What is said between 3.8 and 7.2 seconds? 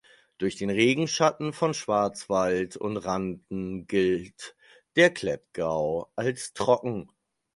gilt der Klettgau als trocken.